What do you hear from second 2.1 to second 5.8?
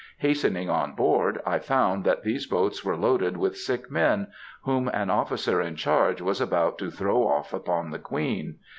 these boats were loaded with sick men, whom an officer in